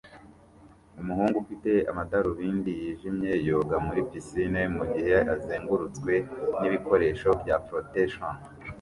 [1.01, 6.13] Umuhungu ufite amadarubindi yijimye yoga muri pisine mugihe azengurutswe
[6.59, 8.33] nibikoresho bya flotation